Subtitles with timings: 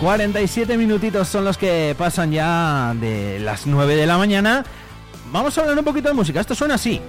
[0.00, 4.64] 47 minutitos son los que pasan ya de las 9 de la mañana.
[5.32, 6.40] Vamos a hablar un poquito de música.
[6.40, 7.00] Esto suena así.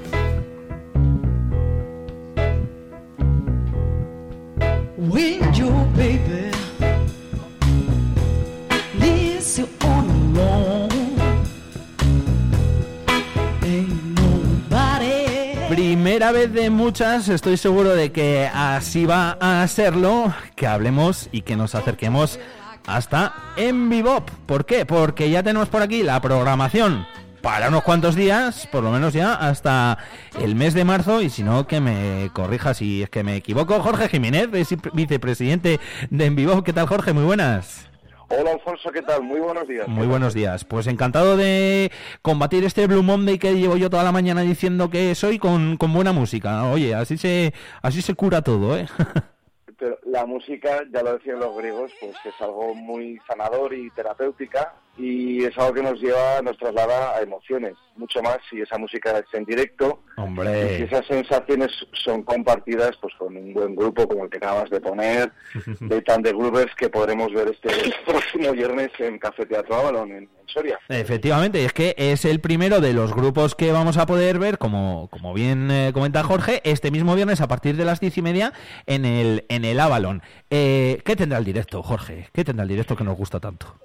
[15.70, 21.42] Primera vez de muchas, estoy seguro de que así va a serlo, que hablemos y
[21.42, 22.40] que nos acerquemos
[22.88, 24.30] hasta en Bebop.
[24.48, 24.86] ¿Por qué?
[24.86, 27.06] Porque ya tenemos por aquí la programación
[27.42, 30.00] para unos cuantos días, por lo menos ya hasta
[30.42, 33.80] el mes de marzo, y si no, que me corrija si es que me equivoco.
[33.80, 34.50] Jorge Jiménez,
[34.94, 36.64] vicepresidente de Envivo.
[36.64, 37.14] ¿Qué tal, Jorge?
[37.14, 37.88] Muy buenas.
[38.30, 39.24] Hola Alfonso, ¿qué tal?
[39.24, 39.88] Muy buenos días.
[39.88, 40.66] Muy buenos días.
[40.66, 45.16] Pues encantado de combatir este Blue Monday que llevo yo toda la mañana diciendo que
[45.16, 46.66] soy con, con buena música.
[46.66, 48.88] Oye, así se, así se cura todo, ¿eh?
[49.78, 54.74] Pero la música, ya lo decían los griegos, pues es algo muy sanador y terapéutica
[54.98, 59.18] y es algo que nos lleva, nos traslada a emociones, mucho más si esa música
[59.20, 60.02] es en directo.
[60.18, 60.74] Hombre.
[60.74, 64.70] Y si esas sensaciones son compartidas pues con un buen grupo como el que acabas
[64.70, 65.32] de poner,
[65.80, 67.70] de tan de Groovers que podremos ver este
[68.06, 70.80] próximo viernes en Café Teatro Avalon, en, Soria.
[70.88, 75.10] Efectivamente, es que es el primero de los grupos que vamos a poder ver, como,
[75.12, 78.54] como bien eh, comenta Jorge, este mismo viernes a partir de las diez y media
[78.86, 80.22] en el, en el Avalon.
[80.50, 82.30] Eh, ¿Qué tendrá el directo, Jorge?
[82.32, 83.76] ¿Qué tendrá el directo que nos gusta tanto?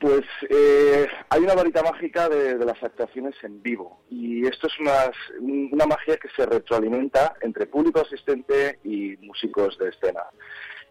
[0.00, 5.86] Pues eh, hay una varita mágica de, las actuaciones en vivo y esto es una,
[5.86, 10.22] magia que se retroalimenta entre público asistente y músicos de escena.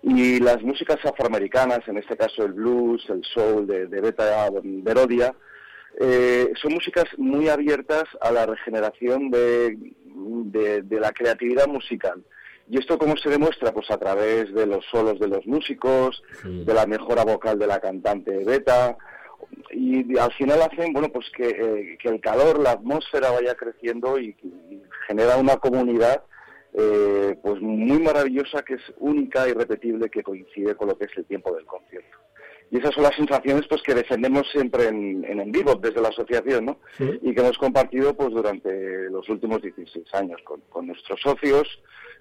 [0.04, 5.34] Y las músicas afroamericanas, en este caso el blues, el soul de, Beta Verodia,
[6.00, 9.78] eh, son músicas muy abiertas a la regeneración de
[10.90, 12.24] la creatividad musical.
[12.70, 13.72] ¿Y esto cómo se demuestra?
[13.72, 17.80] Pues a través de los solos de los músicos, de la mejora vocal de la
[17.80, 18.98] cantante Beta,
[19.72, 24.36] y al final hacen, bueno, pues que, eh, el calor, la atmósfera vaya creciendo y,
[25.08, 26.24] genera una comunidad
[26.74, 31.12] eh, pues muy maravillosa que es única y repetible que coincide con lo que es
[31.16, 32.18] el tiempo del concierto.
[32.70, 36.66] Y esas son las sensaciones pues que defendemos siempre en, en, vivo desde la asociación,
[36.66, 36.80] ¿no?
[37.00, 41.80] Y que hemos compartido pues durante los últimos 16 años con, con nuestros socios,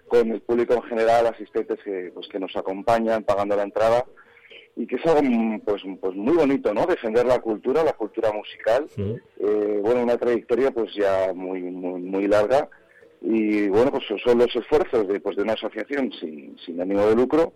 [0.09, 4.05] con el público en general, asistentes que, pues, que nos acompañan pagando la entrada
[4.77, 5.23] y que es algo
[5.65, 6.87] pues, pues muy bonito, ¿no?
[6.87, 8.87] Defender la cultura, la cultura musical.
[8.99, 12.69] Eh, bueno, una trayectoria pues ya muy, muy, muy larga
[13.23, 17.17] y bueno, pues son los esfuerzos de, pues, de una asociación sin, sin ánimo de
[17.17, 17.55] lucro,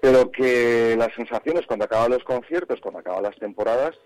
[0.00, 3.96] pero que las sensaciones cuando acaban los conciertos, cuando acaban las temporadas,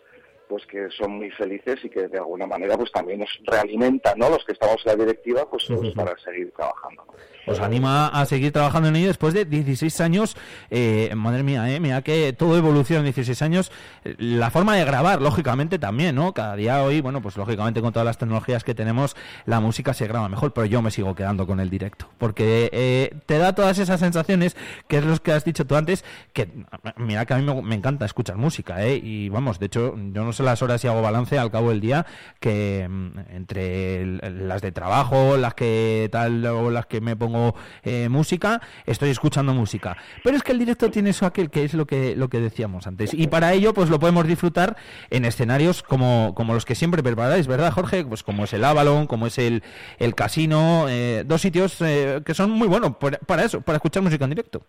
[0.49, 4.31] pues que son muy felices y que de alguna manera pues también nos realimentan, ¿no?
[4.31, 7.05] Los que estamos en la directiva, pues, pues para seguir trabajando.
[7.47, 10.37] Os anima a seguir trabajando en ello después de 16 años.
[10.71, 13.71] Eh, madre mía, eh, mira que todo evoluciona en 16 años.
[14.19, 16.33] La forma de grabar, lógicamente, también, ¿no?
[16.33, 20.07] Cada día hoy, bueno, pues lógicamente con todas las tecnologías que tenemos, la música se
[20.07, 22.09] graba mejor, pero yo me sigo quedando con el directo.
[22.17, 24.57] Porque eh, te da todas esas sensaciones,
[24.89, 26.49] que es lo que has dicho tú antes, que
[26.97, 28.97] mira que a mí me, me encanta escuchar música, ¿eh?
[29.03, 32.07] Y vamos, de hecho, yo no las horas y hago balance al cabo del día,
[32.41, 38.09] que mm, entre las de trabajo, las que tal, o las que me pongo eh,
[38.09, 39.97] música, estoy escuchando música.
[40.23, 42.87] Pero es que el directo tiene eso aquel que es lo que, lo que decíamos
[42.87, 43.15] antes.
[43.15, 44.77] Y para ello, pues lo podemos disfrutar
[45.11, 48.05] en escenarios como, como los que siempre preparáis, ¿verdad, Jorge?
[48.05, 49.63] Pues como es el Avalon, como es el,
[49.99, 54.25] el Casino, eh, dos sitios eh, que son muy buenos para eso, para escuchar música
[54.25, 54.67] en directo.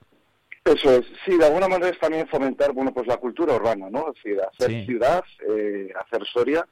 [0.66, 4.08] Eso es, sí, de alguna manera es también fomentar, bueno, pues la cultura urbana, ¿no?
[4.10, 5.24] Es decir, hacer ciudad,
[5.96, 6.68] hacer Soria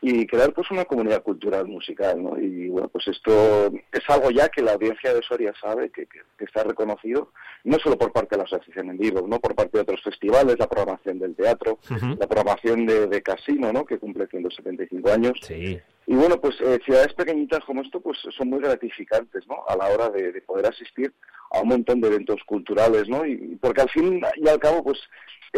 [0.00, 2.38] y crear pues una comunidad cultural musical, ¿no?
[2.38, 6.06] Y bueno, pues esto es algo ya que la audiencia de Soria sabe, que,
[6.38, 7.32] está reconocido,
[7.64, 10.56] no solo por parte de la asociación en vivo, no por parte de otros festivales,
[10.58, 11.78] la programación del teatro,
[12.18, 13.84] la programación de, Casino, ¿no?
[13.84, 15.38] Que cumple 175 años.
[15.42, 15.80] Sí.
[16.06, 19.64] Y bueno, pues eh, ciudades pequeñitas como esto, pues son muy gratificantes, ¿no?
[19.66, 21.12] A la hora de, de poder asistir
[21.50, 23.26] a un montón de eventos culturales, ¿no?
[23.26, 24.98] Y porque al fin y al cabo, pues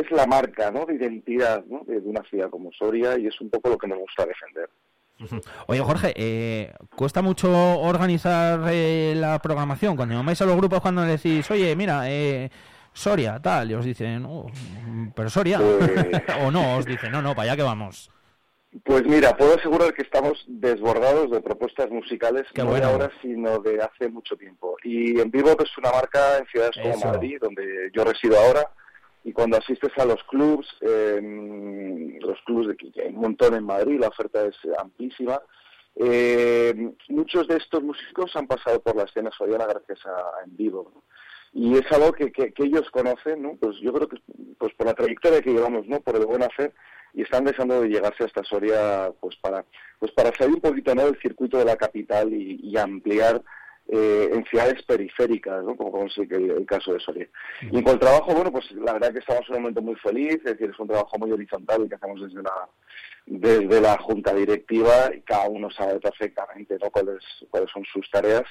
[0.00, 0.86] es la marca ¿no?
[0.86, 1.82] de identidad ¿no?
[1.86, 4.70] de, una ciudad como Soria y es un poco lo que nos gusta defender.
[5.66, 7.50] Oye, Jorge, eh, ¿cuesta mucho
[7.80, 9.96] organizar eh, la programación?
[9.96, 12.50] Cuando llamáis a los grupos, cuando decís, oye, mira, eh,
[12.92, 14.46] Soria, tal, y os dicen, oh,
[15.16, 15.58] pero Soria,
[16.44, 18.12] o no, os dicen, no, no, para allá que vamos.
[18.84, 23.80] Pues mira, puedo asegurar que estamos desbordados de propuestas musicales, no de ahora, sino de
[23.80, 24.76] hace mucho tiempo.
[24.84, 28.70] Y en vivo es una marca en ciudades como Madrid, donde yo resido ahora,
[29.24, 33.64] y cuando asistes a los clubs, eh, los clubs de que hay un montón en
[33.64, 35.40] Madrid, la oferta es amplísima.
[35.96, 41.02] Eh, muchos de estos músicos han pasado por la escena soriana gracias a, En Vivo.
[41.52, 43.56] y es algo que, que, ellos conocen, ¿no?
[43.60, 44.18] Pues yo creo que
[44.58, 46.00] pues por la trayectoria que llevamos, ¿no?
[46.00, 46.72] Por el buen hacer
[47.14, 49.64] y están deseando de llegarse hasta Soria pues para
[49.98, 51.06] pues para salir un poquito ¿no?
[51.06, 53.42] del circuito de la capital y, ampliar
[53.88, 55.76] eh, en ciudades periféricas, ¿no?
[55.76, 57.28] como, es el, caso de Soria.
[57.62, 59.96] Y en cuanto al trabajo, bueno, pues la verdad que estamos en un momento muy
[59.96, 62.68] feliz, es decir, es un trabajo muy horizontal que hacemos desde la
[63.26, 66.90] desde la junta directiva y cada uno sabe perfectamente ¿no?
[66.90, 68.46] cuáles cuáles son sus tareas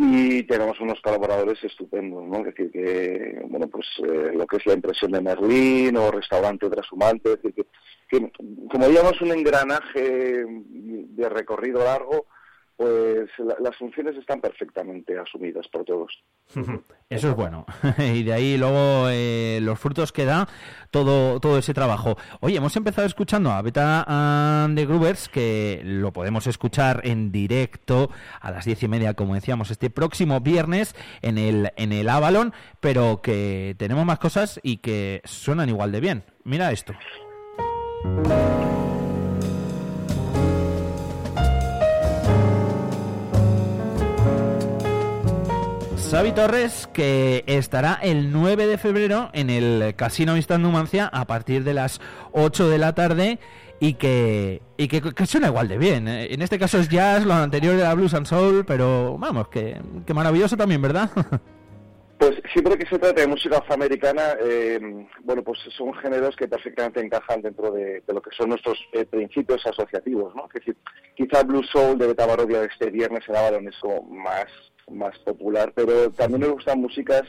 [0.00, 2.38] y tenemos unos colaboradores estupendos, ¿no?
[2.38, 6.70] Es decir, que, bueno, pues eh, lo que es la impresión de Merlín o restaurante
[6.70, 7.66] trashumante, es decir,
[8.08, 8.30] que,
[8.70, 12.26] como digamos un engranaje de recorrido largo,
[12.78, 13.28] pues
[13.58, 16.22] las funciones están perfectamente asumidas por todos.
[17.10, 17.66] Eso es bueno.
[17.98, 20.48] y de ahí luego eh, los frutos que da
[20.92, 22.16] todo, todo ese trabajo.
[22.38, 24.86] Oye, hemos empezado escuchando a Beta and the
[25.32, 28.10] que lo podemos escuchar en directo
[28.40, 32.52] a las diez y media, como decíamos, este próximo viernes en el, en el Avalon,
[32.78, 36.24] pero que tenemos más cosas y que suenan igual de bien.
[36.44, 36.92] Mira esto.
[46.10, 51.64] Xavi Torres, que estará el 9 de febrero en el Casino Instant Numancia a partir
[51.64, 52.00] de las
[52.32, 53.38] 8 de la tarde
[53.78, 56.08] y que, y que, suena igual de bien.
[56.08, 56.32] ¿eh?
[56.32, 59.76] En este caso es jazz, lo anterior era blues and soul, pero vamos, que,
[60.14, 61.10] maravilloso también, ¿verdad?
[62.18, 64.80] Pues siempre que se trata de música afroamericana, eh,
[65.22, 69.64] bueno, pues son géneros que perfectamente encajan dentro de, lo que son nuestros eh, principios
[69.64, 70.46] asociativos, ¿no?
[70.46, 70.76] Es decir,
[71.14, 74.46] quizá Blues Soul de Beta de este viernes en Avalon es como más
[74.90, 77.24] más popular, pero también me gustan músicas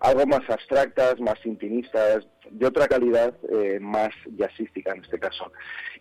[0.00, 5.52] algo más abstractas, más intimistas, de otra calidad, eh, más jazzística en este caso.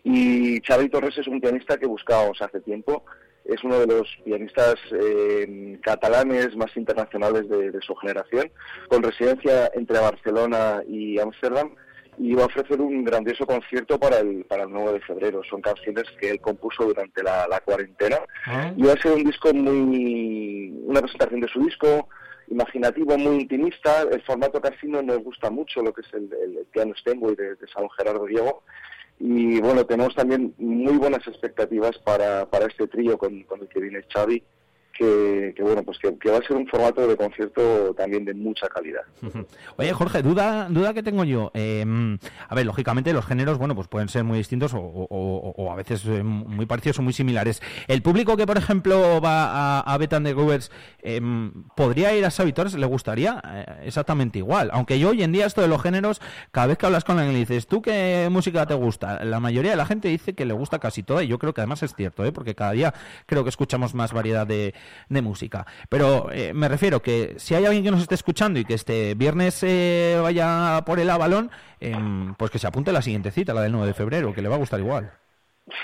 [0.03, 3.03] Y Xavi Torres es un pianista que buscábamos hace tiempo,
[3.43, 8.51] es uno de los pianistas eh, catalanes más internacionales de, su generación,
[8.89, 11.75] con residencia entre Barcelona y Ámsterdam,
[12.17, 15.41] y va a ofrecer un grandioso concierto para el, para el 9 de febrero.
[15.49, 18.73] Son canciones que él compuso durante la, cuarentena ah.
[18.75, 22.09] y va a ser un disco muy, una presentación de su disco,
[22.47, 24.01] imaginativo, muy intimista.
[24.01, 27.55] El formato casi no nos gusta mucho, lo que es el, el, piano Steinway de,
[27.55, 28.63] de San Gerardo Diego.
[29.19, 33.79] Y bueno, tenemos también muy buenas expectativas para, para este trío con, con el que
[33.79, 34.43] viene Xavi
[34.97, 39.01] que, bueno, pues que, va a ser un formato de concierto también de mucha calidad.
[39.77, 41.51] Oye, Jorge, duda, duda que tengo yo.
[41.53, 42.17] Em,
[42.47, 46.23] a ver, lógicamente los géneros, bueno, pues pueden ser muy distintos o, a veces eh,
[46.23, 47.61] muy parecidos o muy similares.
[47.87, 50.71] El público que, por ejemplo, va a, a Betan de Goovers,
[51.01, 52.73] em, ¿podría ir a Savitores?
[52.73, 53.41] ¿Le gustaría?
[53.45, 54.69] Eh, exactamente igual.
[54.73, 56.21] Aunque yo hoy en día esto de los géneros,
[56.51, 59.23] cada vez que hablas con alguien y dices, ¿tú qué música te gusta?
[59.23, 61.61] La mayoría de la gente dice que le gusta casi toda y yo creo que
[61.61, 62.31] además es cierto, ¿eh?
[62.31, 62.93] porque cada día
[63.25, 64.73] creo que escuchamos más variedad de
[65.09, 65.65] de música.
[65.89, 69.15] Pero eh, me refiero que si hay alguien que nos esté escuchando y que este
[69.15, 73.53] viernes eh, vaya por el Avalón, em, pues que se apunte a la siguiente cita,
[73.53, 75.11] la del 9 de febrero, que le va a gustar igual.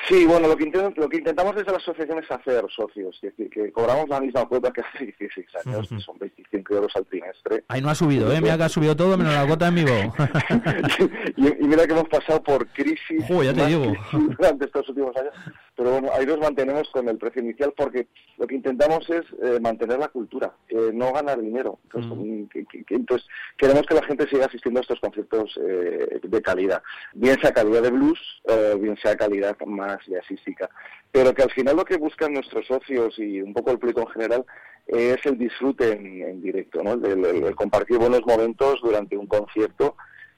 [0.08, 3.50] Sí, bueno, lo que, lo que intentamos desde la asociación es hacer socios, es decir,
[3.50, 7.64] que cobramos la misma cuota que hace 16 años, que son 25 euros al trimestre.
[7.68, 8.40] Ahí no ha subido, ¿eh?
[8.40, 9.92] Mira que ha subido todo menos la cuota en vivo.
[11.38, 13.94] y, mira que hemos pasado por crisis, ya te digo.
[14.38, 15.34] durante estos últimos años,
[15.76, 18.08] pero bueno, ahí nos mantenemos con el precio inicial porque
[18.38, 20.54] lo que intentamos es eh, mantener la cultura,
[20.94, 21.80] no ganar dinero.
[21.84, 22.48] Entonces,
[22.90, 23.28] entonces,
[23.58, 26.82] queremos que la gente siga asistiendo a estos conciertos eh, de calidad,
[27.14, 30.70] bien sea calidad de blues, eh, bien sea calidad más jazzística,
[31.12, 34.08] pero que al final lo que buscan nuestros socios y un poco el público en
[34.08, 34.46] general
[34.88, 36.94] es el disfrute en, directo, ¿no?
[36.94, 39.96] el, compartir buenos momentos durante un concierto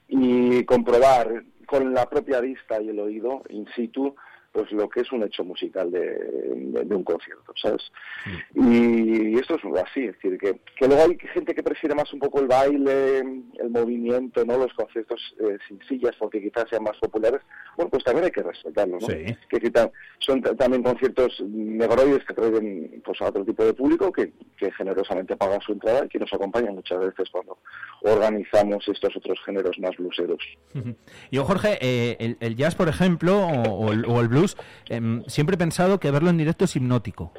[0.08, 4.14] y comprobar con la propia vista y el oído in situ
[4.56, 7.92] pues lo que es un hecho musical de, un concierto, ¿sabes?
[8.54, 12.20] Y esto es así, es decir, que, que, luego hay gente que prefiere más un
[12.20, 13.22] poco el baile,
[13.66, 14.58] el movimiento, ¿no?
[14.58, 17.40] Los conciertos eh, sin sillas porque quizás sean más populares,
[17.76, 19.06] bueno, pues también hay que respetarlo, ¿no?
[19.06, 19.72] Que
[20.18, 25.36] son también conciertos negroides que traen pues, a otro tipo de público que, que generosamente
[25.36, 27.58] pagan su entrada y que nos acompañan muchas veces cuando
[28.02, 30.42] organizamos estos otros géneros más bluseros.
[31.30, 34.56] Yo, Jorge, eh, el, jazz, por ejemplo, o, o el blues,
[34.88, 37.32] Em, siempre he pensado que verlo en directo es hipnótico.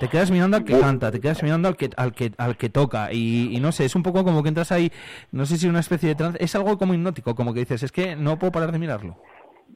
[0.00, 2.68] Te quedas mirando al que canta, te quedas mirando al que al que al que
[2.68, 4.90] toca y, no sé, es un poco como que entras ahí,
[5.30, 7.92] no sé si una especie de trance, es algo como hipnótico, como que dices, es
[7.92, 9.16] que no puedo parar de mirarlo.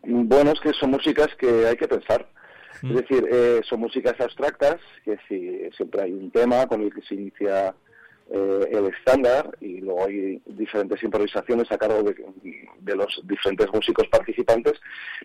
[0.02, 2.28] Bueno, es que son músicas que hay que pensar.
[2.74, 2.94] Es mm.
[2.94, 7.14] decir, eh, son músicas abstractas, que si, siempre hay un tema con el que se
[7.14, 7.74] inicia
[8.28, 14.74] eh, el estándar y luego hay diferentes improvisaciones a cargo de, los diferentes músicos participantes,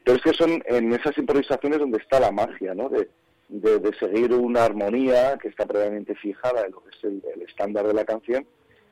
[0.04, 2.90] pero es que son en esas improvisaciones donde está la magia, ¿no?
[2.90, 3.10] De,
[3.52, 7.94] de, seguir una armonía que está previamente fijada en lo que es el, estándar de
[7.94, 8.48] la canción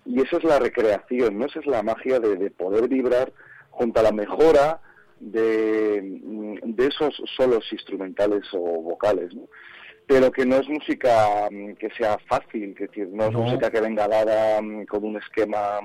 [0.06, 1.46] Y esa es la recreación, ¿no?
[1.46, 3.32] Esa es la magia de, poder vibrar
[3.72, 4.82] junto a la mejora
[5.20, 6.02] de,
[6.64, 9.48] de esos solos instrumentales o vocales, ¿no?
[10.10, 14.08] pero que no es música mm, que sea fácil, que no es música que venga
[14.08, 15.80] dada mm, con un esquema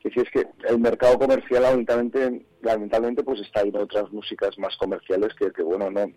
[0.00, 4.76] que si es que el mercado comercial lamentablemente, lamentablemente pues está en otras músicas más
[4.76, 6.12] comerciales que, que bueno no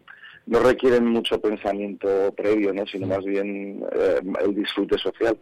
[0.47, 5.37] no requieren mucho pensamiento previo no sino más bien eh, el disfrute social.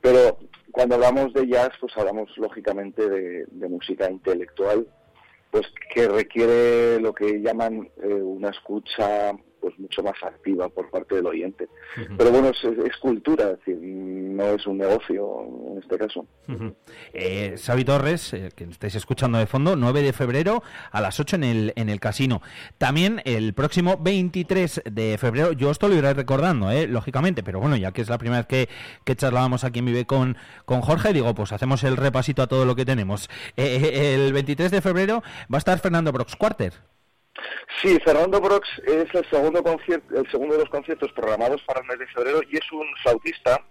[0.00, 0.38] Pero
[0.70, 4.86] cuando hablamos de jazz pues hablamos lógicamente de, de música intelectual
[5.50, 11.16] pues que requiere lo que llaman eh, una escucha pues mucho más activa por parte
[11.16, 11.68] del oyente.
[12.16, 16.26] Pero bueno, es, cultura, es decir, no es un negocio en este caso.
[17.12, 21.36] eh, Xavi Torres, eh, que estáis escuchando de fondo, 9 de febrero a las 8
[21.36, 22.42] en el, en el casino.
[22.78, 27.76] También el próximo 23 de febrero, yo esto lo iré recordando, eh, lógicamente, pero bueno,
[27.76, 28.68] ya que es la primera vez que,
[29.04, 32.64] que charlábamos aquí en Vive con, con Jorge, digo, pues hacemos el repasito a todo
[32.64, 33.28] lo que tenemos.
[33.56, 36.72] Eh, eh, el 23 de febrero va a estar Fernando Brox Quarter.
[37.80, 41.98] Sí, Fernando Brox es el segundo, el segundo de los conciertos programados para el mes
[41.98, 43.64] de febrero y es un flautista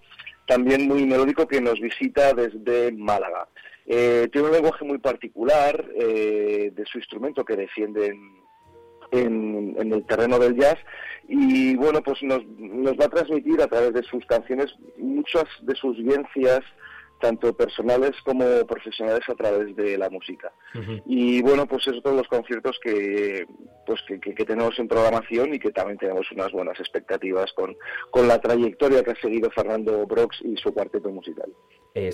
[0.47, 3.47] también muy melódico que nos visita desde Málaga.
[3.85, 8.15] Eh, tiene un lenguaje muy particular eh, de su instrumento que defiende
[9.11, 10.77] en, en, el terreno del jazz
[11.27, 15.75] y bueno, pues nos, nos va a transmitir a través de sus canciones muchas de
[15.75, 16.61] sus vivencias
[17.19, 20.51] tanto personales como profesionales a través de la música.
[21.05, 23.45] Y bueno, pues esos son los conciertos que,
[23.85, 27.75] pues que, tenemos en programación y que también tenemos unas buenas expectativas con,
[28.11, 31.51] con la trayectoria que ha seguido Fernando Brox y su cuarteto musical.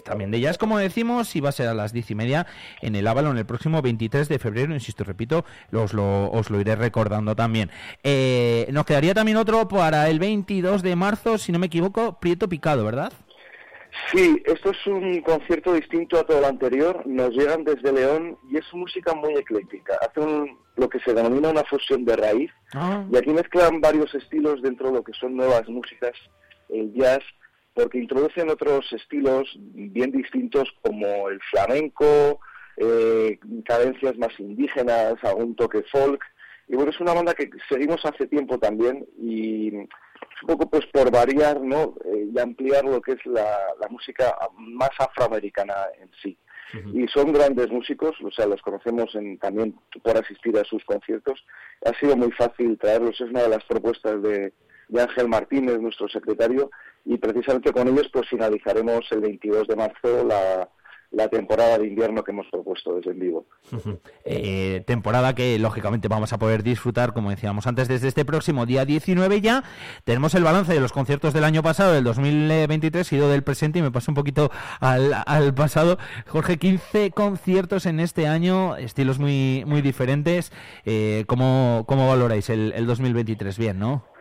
[0.04, 2.48] También de ellas, como decimos, y va a ser a las diez y media
[2.82, 6.76] en el Avalon el próximo 23 de febrero, insisto, repito, os lo, os lo iré
[6.76, 7.70] recordando también.
[8.04, 12.50] Eh, nos quedaría también otro para el 22 de marzo, si no me equivoco, Prieto
[12.50, 13.14] Picado, ¿verdad?
[14.12, 17.06] Sí, esto es un concierto distinto a todo lo anterior.
[17.06, 19.98] Nos llegan desde León y es música muy ecléctica.
[20.02, 22.52] Hacen lo que se denomina una fusión de raíz.
[22.74, 23.06] Ah.
[23.12, 26.14] Y aquí mezclan varios estilos dentro de lo que son nuevas músicas,
[26.70, 27.24] el jazz,
[27.74, 32.40] porque introducen otros estilos bien distintos como el flamenco,
[32.78, 36.22] eh, cadencias más indígenas, algún toque folk.
[36.68, 39.72] Y bueno, es una banda que seguimos hace tiempo también y
[40.42, 41.96] un poco pues por variar ¿no?
[42.06, 46.38] Eh, y ampliar lo que es la, música más afroamericana en sí.
[46.94, 51.46] Y son grandes músicos, o sea, los conocemos en, también por asistir a sus conciertos.
[51.86, 54.52] Ha sido muy fácil traerlos, es una de las propuestas de,
[54.90, 56.72] de Ángel Martínez, nuestro secretario,
[57.06, 60.68] y precisamente con ellos pues finalizaremos el 22 de marzo la,
[61.12, 63.46] la temporada de invierno que hemos propuesto desde en vivo.
[64.26, 68.86] Eh, temporada que lógicamente vamos a poder disfrutar, como decíamos antes, desde este próximo día
[68.86, 69.64] 19 ya.
[70.04, 73.82] Tenemos el balance de los conciertos del año pasado, del 2023, ido del presente y
[73.82, 75.98] me paso un poquito al, pasado.
[76.28, 80.52] Jorge, 15 conciertos en este año, estilos muy, muy diferentes.
[80.86, 83.58] Eh, ¿cómo, ¿Cómo valoráis el, el 2023?
[83.58, 84.15] Bien, ¿no?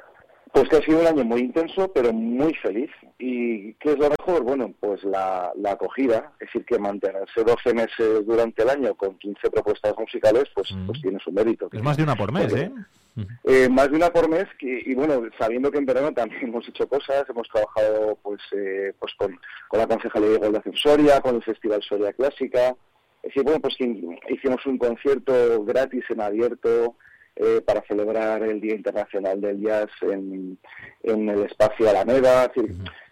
[0.55, 2.89] Pues que ha sido un año muy intenso, pero muy feliz.
[3.19, 4.45] ¿Y qué es lo mejor?
[4.45, 9.51] Bueno, pues la, acogida, es decir, que mantenerse 12 meses durante el año con 15
[9.51, 11.69] propuestas musicales, pues, pues tiene su mérito.
[11.73, 12.71] Es más de una por mes, ¿eh?
[13.43, 16.89] eh más de una por mes y bueno, sabiendo que en verano también hemos hecho
[16.89, 21.35] cosas, hemos trabajado pues, eh, pues con, con la Concejalía de Igualdad en Soria, con
[21.35, 22.77] el Festival Soria Clásica.
[23.25, 23.75] Es decir, bueno, pues
[24.29, 26.95] hicimos un concierto gratis en abierto
[27.37, 30.57] eh, para celebrar el Día Internacional del Jazz en,
[31.03, 32.53] el espacio Alameda.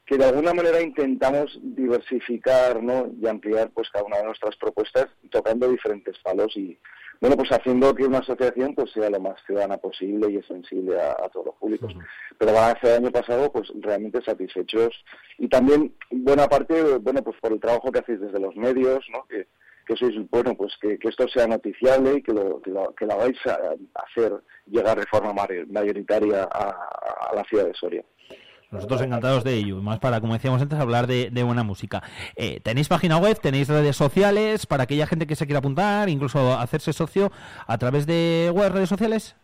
[0.06, 3.10] que de alguna manera intentamos diversificar ¿no?
[3.20, 6.78] y ampliar pues cada una de nuestras propuestas tocando diferentes palos y
[7.20, 11.28] bueno pues haciendo que una asociación pues sea lo más ciudadana posible y sensible a,
[11.28, 11.92] todos los públicos
[12.38, 15.04] pero van a el año pasado pues realmente satisfechos
[15.38, 19.24] y también buena parte bueno pues por el trabajo que hacéis desde los medios ¿no?
[19.26, 19.46] que,
[19.86, 23.38] que sois, bueno, pues que, esto sea noticiable y que lo, que lo, que vais
[23.46, 23.58] a
[24.04, 24.32] hacer
[24.66, 25.32] llegar de forma
[25.68, 28.04] mayoritaria a, la ciudad de Soria.
[28.70, 32.02] Nosotros encantados de ello, más para, como decíamos antes, hablar de, buena música.
[32.36, 33.38] Eh, ¿Tenéis página web?
[33.38, 37.30] ¿Tenéis redes sociales para aquella gente que se quiera apuntar, incluso hacerse socio
[37.66, 39.36] a través de web, redes sociales?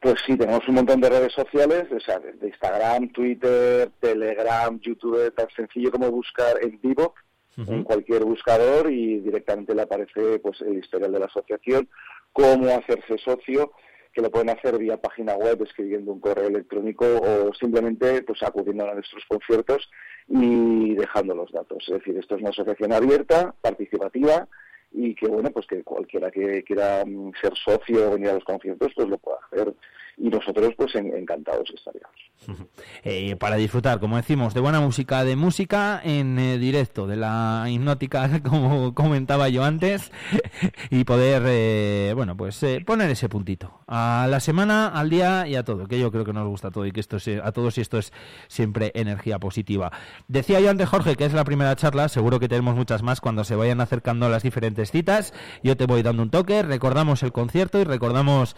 [0.00, 5.32] Pues sí, tenemos un montón de redes sociales, o sea, de Instagram, Twitter, Telegram, YouTube,
[5.34, 7.14] tan sencillo como buscar en vivo
[7.56, 11.88] en cualquier buscador y directamente le aparece pues el historial de la asociación,
[12.32, 13.72] cómo hacerse socio,
[14.12, 18.88] que lo pueden hacer vía página web escribiendo un correo electrónico o simplemente pues acudiendo
[18.88, 19.90] a nuestros conciertos
[20.28, 21.84] y dejando los datos.
[21.88, 24.48] Es decir, esto es una asociación abierta, participativa
[24.92, 28.44] y que bueno, pues que cualquiera que quiera mm, ser socio o venir a los
[28.44, 29.74] conciertos, pues lo pueda hacer
[30.16, 32.24] y nosotros pues encantados estaríamos.
[33.06, 37.66] Eh, para disfrutar, como decimos, de buena música, de música en eh, directo, de la
[37.68, 40.10] hipnótica, como comentaba yo antes,
[40.90, 45.64] y poder, eh, bueno, pues poner ese puntito a la semana, al día y a
[45.64, 47.82] todo, que yo creo que nos gusta todo y que esto es, a todos y
[47.82, 48.12] esto es
[48.48, 49.92] siempre energía positiva.
[50.28, 53.44] Decía yo antes, Jorge, que es la primera charla, seguro que tenemos muchas más cuando
[53.44, 55.34] se vayan acercando las diferentes citas.
[55.62, 58.56] Yo te voy dando un toque, recordamos el concierto y recordamos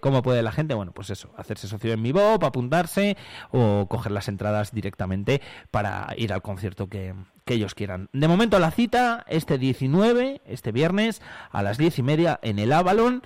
[0.00, 3.16] cómo puede la gente, bueno, pues eso, hacerse socio en mi Bob, apuntarse
[3.50, 7.14] o coger las entradas directamente para ir al concierto que,
[7.46, 8.08] ellos quieran.
[8.12, 11.20] De momento la cita, este 19, este viernes,
[11.50, 13.24] a las 10 y media en el Avalon.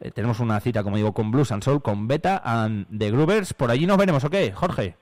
[0.00, 3.54] Eh, tenemos una cita, como digo, con Blues and Soul, con Beta and The Groovers.
[3.54, 4.96] Por allí nos veremos, ¿ok, Jorge?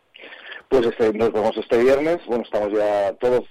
[0.69, 2.19] Pues este, nos vemos este viernes.
[2.29, 3.43] Bueno, estamos ya todos,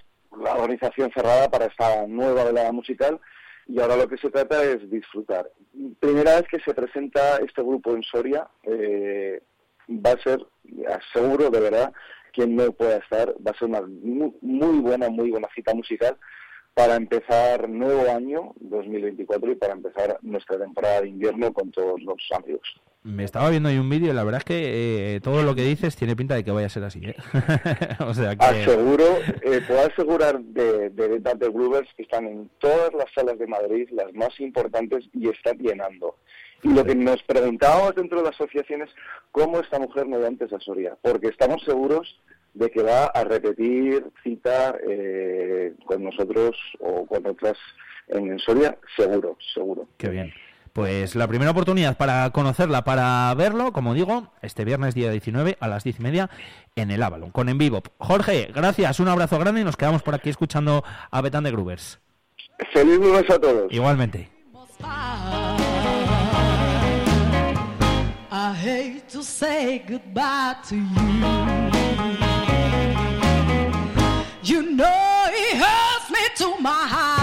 [0.42, 3.20] la organización cerrada para esta nueva velada musical
[3.72, 5.50] y ahora lo que se trata es disfrutar.
[6.00, 9.42] Primera vez que se presenta este grupo en Soria, eh,
[9.90, 10.46] va a ser,
[10.90, 11.94] aseguro de verdad,
[12.34, 16.18] quien no pueda estar, va a ser una muy, buena, muy buena cita musical
[16.74, 22.18] para empezar nuevo año 2024 y para empezar nuestra temporada de invierno con todos los
[22.36, 22.82] amigos.
[23.04, 25.64] Me estaba viendo ahí un vídeo y la verdad es que eh, todo lo que
[25.64, 27.02] dices tiene pinta de que vaya a ser así.
[27.04, 27.16] ¿eh?
[28.00, 28.46] o sea que...
[28.46, 33.48] Aseguro, eh, puedo asegurar de, de de Groovers que están en todas las salas de
[33.48, 36.18] Madrid, las más importantes, y están llenando.
[36.62, 38.90] Y lo que nos preguntábamos dentro de la asociación es
[39.32, 42.22] cómo esta mujer no antes a Soria, porque estamos seguros
[42.54, 47.58] de que va a repetir cita eh, con nosotros o con otras
[48.08, 49.88] en Soria, seguro, seguro.
[49.98, 50.34] Qué bien.
[50.74, 55.68] Pues la primera oportunidad para conocerla, para verlo, como digo, este viernes día 19 a
[55.68, 56.30] las 10 y media
[56.76, 57.84] en el Avalon, con En Vivo.
[57.98, 62.00] Jorge, gracias, un abrazo grande y nos quedamos por aquí escuchando a Betán de Grubers.
[62.72, 63.72] Feliz lunes a todos.
[63.72, 64.30] Igualmente.
[68.34, 68.54] I
[74.52, 77.21] You know he hurts me to my heart.